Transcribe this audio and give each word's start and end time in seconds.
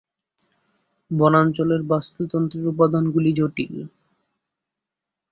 বনাঞ্চলের 1.11 1.81
বাস্তুতন্ত্রের 1.91 2.65
উপাদানগুলি 2.67 3.31
জটিল। 3.33 3.75